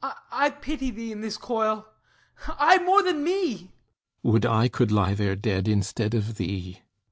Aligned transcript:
HIPPOLYTUS 0.00 0.22
I 0.30 0.50
pity 0.50 0.90
thee 0.92 1.10
in 1.10 1.22
this 1.22 1.36
coil; 1.36 1.88
aye, 2.46 2.78
more 2.84 3.02
than 3.02 3.24
me. 3.24 3.54
THESEUS 3.58 3.72
Would 4.22 4.46
I 4.46 4.68
could 4.68 4.92
lie 4.92 5.14
there 5.14 5.34
dead 5.34 5.66
instead 5.66 6.14
of 6.14 6.36
thee! 6.36 6.82